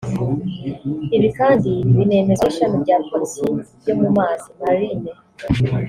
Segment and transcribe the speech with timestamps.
[1.15, 3.47] Ibi kandi binemezwa n’ishami rya police
[3.87, 5.09] yo mu mazi (Marine)